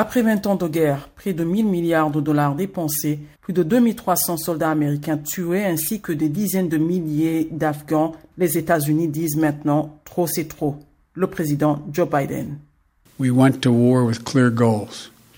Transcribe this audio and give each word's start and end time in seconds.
Après 0.00 0.22
20 0.22 0.46
ans 0.46 0.54
de 0.54 0.66
guerre, 0.66 1.10
près 1.14 1.34
de 1.34 1.44
1000 1.44 1.66
milliards 1.66 2.10
de 2.10 2.22
dollars 2.22 2.54
dépensés, 2.54 3.18
plus 3.42 3.52
de 3.52 3.62
2300 3.62 4.38
soldats 4.38 4.70
américains 4.70 5.18
tués 5.18 5.66
ainsi 5.66 6.00
que 6.00 6.12
des 6.12 6.30
dizaines 6.30 6.70
de 6.70 6.78
milliers 6.78 7.48
d'Afghans, 7.52 8.16
les 8.38 8.56
États-Unis 8.56 9.08
disent 9.08 9.36
maintenant 9.36 10.00
trop 10.06 10.26
c'est 10.26 10.48
trop. 10.48 10.76
Le 11.12 11.26
président 11.26 11.82
Joe 11.92 12.08
Biden. 12.08 12.56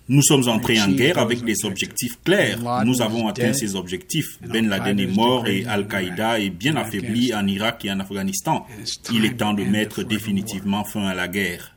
Nous 0.09 0.23
sommes 0.23 0.49
entrés 0.49 0.81
en 0.81 0.93
guerre 0.93 1.19
avec 1.19 1.45
des 1.45 1.65
objectifs 1.65 2.23
clairs. 2.23 2.61
Nous 2.85 3.03
avons 3.03 3.27
atteint 3.27 3.55
ces 3.55 3.75
objectifs. 3.75 4.39
Ben 4.49 4.69
Laden 4.69 5.01
est 5.01 5.13
mort 5.13 5.49
et 5.49 5.65
Al-Qaïda 5.67 6.39
est 6.39 6.51
bien 6.51 6.77
affaibli 6.77 7.35
en 7.35 7.49
Irak 7.49 7.85
et 7.85 7.91
en 7.91 7.99
Afghanistan. 7.99 8.65
Il 9.13 9.25
est 9.25 9.39
temps 9.39 9.55
de 9.55 9.65
mettre 9.65 10.05
définitivement 10.05 10.85
fin 10.85 11.09
à 11.09 11.15
la 11.17 11.27
guerre. 11.27 11.73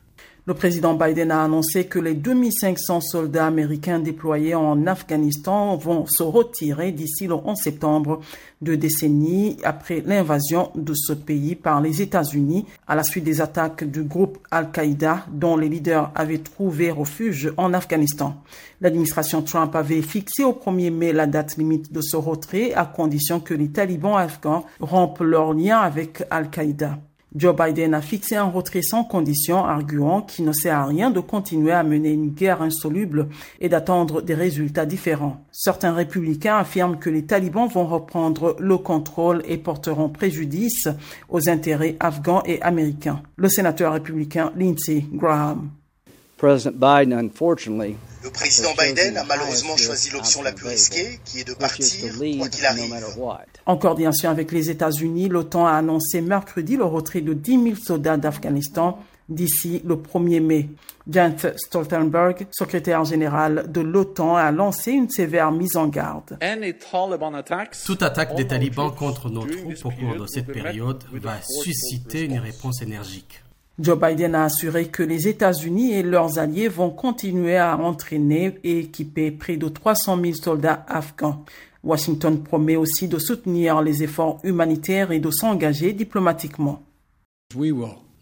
Le 0.48 0.54
président 0.54 0.94
Biden 0.94 1.32
a 1.32 1.42
annoncé 1.42 1.86
que 1.86 1.98
les 1.98 2.14
2500 2.14 3.00
soldats 3.00 3.46
américains 3.46 3.98
déployés 3.98 4.54
en 4.54 4.86
Afghanistan 4.86 5.76
vont 5.76 6.06
se 6.06 6.22
retirer 6.22 6.92
d'ici 6.92 7.26
le 7.26 7.34
11 7.34 7.58
septembre, 7.58 8.20
deux 8.62 8.76
décennies 8.76 9.56
après 9.64 10.04
l'invasion 10.06 10.70
de 10.76 10.94
ce 10.94 11.12
pays 11.14 11.56
par 11.56 11.80
les 11.80 12.00
États-Unis 12.00 12.64
à 12.86 12.94
la 12.94 13.02
suite 13.02 13.24
des 13.24 13.40
attaques 13.40 13.82
du 13.82 14.04
groupe 14.04 14.38
Al-Qaïda 14.52 15.26
dont 15.32 15.56
les 15.56 15.68
leaders 15.68 16.12
avaient 16.14 16.38
trouvé 16.38 16.92
refuge 16.92 17.52
en 17.56 17.74
Afghanistan. 17.74 18.36
L'administration 18.80 19.42
Trump 19.42 19.74
avait 19.74 20.00
fixé 20.00 20.44
au 20.44 20.52
1er 20.52 20.92
mai 20.92 21.12
la 21.12 21.26
date 21.26 21.56
limite 21.56 21.92
de 21.92 22.00
ce 22.00 22.16
retrait 22.16 22.72
à 22.72 22.84
condition 22.84 23.40
que 23.40 23.52
les 23.52 23.72
talibans 23.72 24.16
afghans 24.16 24.64
rompent 24.78 25.22
leur 25.22 25.54
lien 25.54 25.78
avec 25.80 26.22
Al-Qaïda. 26.30 27.00
Joe 27.36 27.54
Biden 27.54 27.92
a 27.92 28.00
fixé 28.00 28.34
un 28.36 28.44
retrait 28.44 28.80
sans 28.80 29.04
condition, 29.04 29.62
arguant 29.62 30.22
qu'il 30.22 30.46
ne 30.46 30.52
sert 30.52 30.78
à 30.78 30.86
rien 30.86 31.10
de 31.10 31.20
continuer 31.20 31.72
à 31.72 31.82
mener 31.82 32.10
une 32.10 32.30
guerre 32.30 32.62
insoluble 32.62 33.28
et 33.60 33.68
d'attendre 33.68 34.22
des 34.22 34.32
résultats 34.34 34.86
différents. 34.86 35.44
Certains 35.52 35.92
républicains 35.92 36.56
affirment 36.56 36.98
que 36.98 37.10
les 37.10 37.26
talibans 37.26 37.68
vont 37.68 37.84
reprendre 37.84 38.56
le 38.58 38.78
contrôle 38.78 39.42
et 39.46 39.58
porteront 39.58 40.08
préjudice 40.08 40.88
aux 41.28 41.50
intérêts 41.50 41.96
afghans 42.00 42.42
et 42.46 42.62
américains. 42.62 43.20
Le 43.36 43.50
sénateur 43.50 43.92
républicain 43.92 44.52
Lindsey 44.56 45.04
Graham. 45.12 45.68
Le 48.26 48.32
président 48.32 48.70
Biden 48.76 49.16
a 49.18 49.22
malheureusement 49.22 49.76
choisi 49.76 50.10
l'option 50.10 50.42
la 50.42 50.50
plus 50.50 50.66
risquée, 50.66 51.20
qui 51.24 51.38
est 51.38 51.44
de 51.44 51.54
partir, 51.54 52.12
quoi 52.38 52.48
qu'il 52.48 52.66
arrive. 52.66 52.92
En 53.66 53.76
coordination 53.76 54.28
avec 54.28 54.50
les 54.50 54.68
États-Unis, 54.68 55.28
l'OTAN 55.28 55.64
a 55.64 55.74
annoncé 55.74 56.22
mercredi 56.22 56.76
le 56.76 56.82
retrait 56.82 57.20
de 57.20 57.32
10 57.32 57.62
000 57.62 57.76
soldats 57.76 58.16
d'Afghanistan 58.16 58.98
d'ici 59.28 59.80
le 59.84 59.94
1er 59.94 60.40
mai. 60.40 60.68
Jens 61.08 61.46
Stoltenberg, 61.56 62.48
secrétaire 62.50 63.04
général 63.04 63.70
de 63.70 63.80
l'OTAN, 63.80 64.34
a 64.34 64.50
lancé 64.50 64.90
une 64.90 65.08
sévère 65.08 65.52
mise 65.52 65.76
en 65.76 65.86
garde. 65.86 66.36
Toute 67.84 68.02
attaque 68.02 68.34
des 68.34 68.48
talibans 68.48 68.92
contre 68.92 69.30
nos 69.30 69.46
troupes 69.46 69.84
au 69.84 69.90
cours 69.90 70.16
de 70.20 70.26
cette 70.26 70.52
période 70.52 71.04
va 71.12 71.36
susciter 71.62 72.24
une 72.24 72.40
réponse 72.40 72.82
énergique. 72.82 73.44
Joe 73.78 73.98
Biden 73.98 74.34
a 74.34 74.44
assuré 74.44 74.86
que 74.86 75.02
les 75.02 75.28
États-Unis 75.28 75.92
et 75.92 76.02
leurs 76.02 76.38
alliés 76.38 76.68
vont 76.68 76.88
continuer 76.88 77.58
à 77.58 77.76
entraîner 77.76 78.58
et 78.64 78.78
équiper 78.78 79.30
près 79.30 79.58
de 79.58 79.68
300 79.68 80.18
000 80.22 80.34
soldats 80.34 80.86
afghans. 80.88 81.44
Washington 81.84 82.42
promet 82.42 82.76
aussi 82.76 83.06
de 83.06 83.18
soutenir 83.18 83.82
les 83.82 84.02
efforts 84.02 84.40
humanitaires 84.44 85.12
et 85.12 85.20
de 85.20 85.30
s'engager 85.30 85.92
diplomatiquement. 85.92 86.82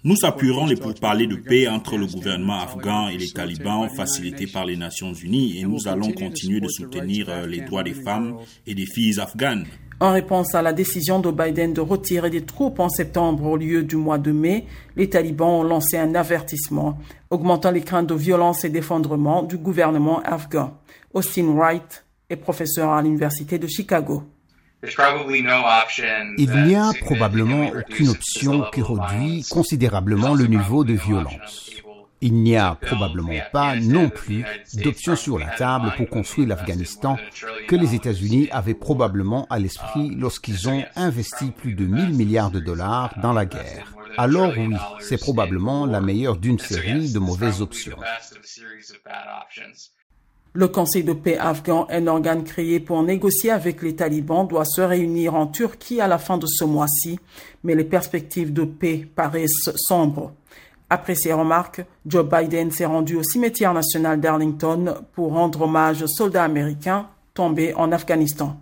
Nous 0.07 0.17
appuierons 0.23 0.67
les 0.67 0.77
pourparlers 0.77 1.27
de 1.27 1.37
paix 1.37 1.67
entre 1.67 1.97
le 1.97 2.07
gouvernement 2.07 2.61
afghan 2.61 3.09
et 3.09 3.17
les 3.17 3.31
talibans 3.31 3.89
facilités 3.89 4.47
par 4.47 4.67
les 4.67 4.77
Nations 4.77 5.15
Unies 5.15 5.61
et 5.61 5.63
nous 5.63 5.89
allons 5.89 6.13
continuer 6.13 6.61
de 6.61 6.69
soutenir 6.69 7.31
euh, 7.31 7.47
les 7.47 7.63
droits 7.63 7.83
des 7.83 7.95
femmes 7.95 8.37
et 8.67 8.75
des 8.75 8.85
filles 8.85 9.19
afghanes. 9.19 9.65
En 10.01 10.13
réponse 10.13 10.55
à 10.55 10.63
la 10.63 10.73
décision 10.73 11.21
de 11.21 11.31
Biden 11.31 11.73
de 11.73 11.81
retirer 11.81 12.29
des 12.29 12.45
troupes 12.45 12.81
en 12.81 12.89
septembre 12.89 13.45
au 13.45 13.57
lieu 13.57 13.83
du 13.83 13.97
mois 13.97 14.19
de 14.19 14.33
mai, 14.33 14.67
les 14.97 15.09
talibans 15.09 15.61
ont 15.61 15.63
lancé 15.63 15.97
un 15.97 16.15
avertissement, 16.15 16.99
augmentant 17.31 17.71
les 17.71 17.83
craintes 17.83 18.09
de 18.09 18.15
violence 18.15 18.65
et 18.65 18.71
d'effondrement 18.71 19.43
du 19.43 19.57
gouvernement 19.57 20.21
afghan. 20.23 20.77
Austin 21.13 21.55
Wright 21.55 22.05
est 22.29 22.37
professeur 22.37 22.91
à 22.91 23.03
l'Université 23.03 23.59
de 23.59 23.67
Chicago. 23.67 24.25
Il 26.37 26.51
n'y 26.67 26.75
a 26.75 26.91
probablement 27.01 27.69
aucune 27.69 28.09
option 28.09 28.65
qui 28.73 28.83
réduit 28.83 29.45
considérablement 29.49 30.35
le 30.35 30.47
niveau 30.47 30.85
de 30.85 30.95
violence. 30.95 31.71
Il 32.21 32.35
n'y 32.35 32.57
a 32.57 32.77
probablement 32.81 33.41
pas 33.53 33.77
non 33.77 34.09
plus 34.09 34.45
d'option 34.75 35.15
sur 35.17 35.39
la 35.39 35.49
table 35.49 35.93
pour 35.97 36.09
construire 36.09 36.49
l'Afghanistan 36.49 37.19
que 37.69 37.77
les 37.77 37.95
États-Unis 37.95 38.49
avaient 38.51 38.75
probablement 38.75 39.47
à 39.51 39.59
l'esprit 39.59 40.15
lorsqu'ils 40.17 40.69
ont 40.69 40.85
investi 40.97 41.51
plus 41.51 41.75
de 41.75 41.85
1000 41.85 42.15
milliards 42.15 42.51
de 42.51 42.61
dollars 42.61 43.15
dans 43.23 43.33
la 43.33 43.45
guerre. 43.45 43.95
Alors 44.17 44.53
oui, 44.57 44.75
c'est 45.01 45.19
probablement 45.19 45.87
la 45.87 46.01
meilleure 46.01 46.37
d'une 46.37 46.59
série 46.59 47.13
de 47.13 47.19
mauvaises 47.19 47.61
options. 47.61 47.99
Le 50.57 50.69
Conseil 50.69 51.03
de 51.03 51.13
paix 51.13 51.37
afghan, 51.37 51.87
un 51.91 52.07
organe 52.07 52.45
créé 52.45 52.79
pour 52.79 53.03
négocier 53.03 53.51
avec 53.51 53.83
les 53.83 53.97
talibans, 53.97 54.47
doit 54.47 54.65
se 54.65 54.81
réunir 54.81 55.35
en 55.35 55.49
Turquie 55.49 56.01
à 56.01 56.07
la 56.07 56.19
fin 56.19 56.39
de 56.39 56.47
ce 56.47 56.65
mois-ci, 56.65 57.19
mais 57.65 57.75
les 57.75 57.83
perspectives 57.83 58.53
de 58.53 58.65
paix 58.65 59.05
paraissent 59.17 59.71
sombres. 59.75 60.33
Après 60.95 61.17
ces 61.17 61.33
remarques, 61.33 61.85
Joe 62.07 62.25
Biden 62.25 62.71
s'est 62.71 62.85
rendu 62.85 63.17
au 63.17 63.25
cimetière 63.25 63.75
national 63.75 64.21
d'Arlington 64.21 64.95
pour 65.13 65.33
rendre 65.33 65.63
hommage 65.63 66.05
aux 66.05 66.07
soldats 66.07 66.45
américains 66.45 67.09
tombés 67.35 67.75
en 67.75 67.91
Afghanistan. 67.91 68.57